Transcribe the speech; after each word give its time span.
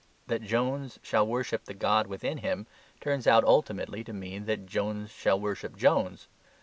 That 0.25 0.41
Jones 0.41 0.97
shall 1.03 1.27
worship 1.27 1.65
the 1.65 1.75
god 1.75 2.07
within 2.07 2.39
him 2.39 2.65
turns 2.99 3.27
out 3.27 3.43
ultimately 3.43 4.03
to 4.05 4.13
mean 4.13 4.45
that 4.47 4.65
Jones 4.65 5.11
shall 5.11 5.39
worship 5.39 5.77
Jones. 5.77 6.27